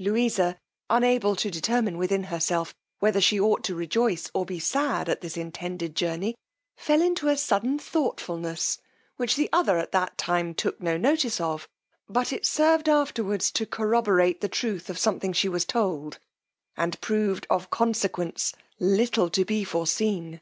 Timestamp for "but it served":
12.08-12.88